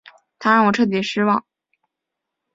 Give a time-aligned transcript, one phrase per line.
[0.39, 1.45] 他让我彻底的失望